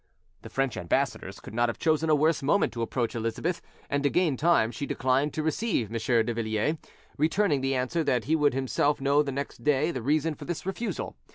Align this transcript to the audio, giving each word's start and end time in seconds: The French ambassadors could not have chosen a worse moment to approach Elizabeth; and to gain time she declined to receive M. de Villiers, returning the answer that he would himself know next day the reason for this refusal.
The 0.41 0.49
French 0.49 0.77
ambassadors 0.77 1.39
could 1.39 1.53
not 1.53 1.69
have 1.69 1.77
chosen 1.77 2.09
a 2.09 2.15
worse 2.15 2.41
moment 2.41 2.73
to 2.73 2.81
approach 2.81 3.13
Elizabeth; 3.13 3.61
and 3.87 4.01
to 4.01 4.09
gain 4.09 4.35
time 4.35 4.71
she 4.71 4.87
declined 4.87 5.31
to 5.35 5.43
receive 5.43 5.93
M. 5.93 6.25
de 6.25 6.33
Villiers, 6.33 6.77
returning 7.19 7.61
the 7.61 7.75
answer 7.75 8.03
that 8.03 8.23
he 8.23 8.35
would 8.35 8.55
himself 8.55 8.99
know 8.99 9.21
next 9.21 9.63
day 9.63 9.91
the 9.91 10.01
reason 10.01 10.33
for 10.33 10.45
this 10.45 10.65
refusal. 10.65 11.17